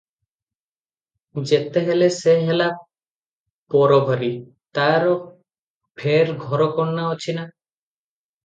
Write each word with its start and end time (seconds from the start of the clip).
ଯେତେ 1.51 1.83
ହେଲେ 1.89 2.07
ସେ 2.15 2.33
ହେଲା 2.47 2.69
ପରଘରୀ, 3.75 4.31
ତାର 4.79 5.15
ଫେର 6.03 6.37
ଘରକରଣା 6.47 7.05
ଅଛି 7.15 7.39
ନା? 7.41 7.47